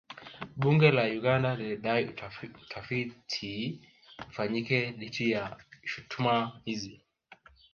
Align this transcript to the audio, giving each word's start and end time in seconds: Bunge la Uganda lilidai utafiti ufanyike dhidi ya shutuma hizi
Bunge 0.61 0.89
la 0.95 1.03
Uganda 1.19 1.49
lilidai 1.59 2.09
utafiti 2.63 3.59
ufanyike 4.29 4.77
dhidi 4.99 5.31
ya 5.31 5.43
shutuma 5.89 6.61
hizi 6.65 7.01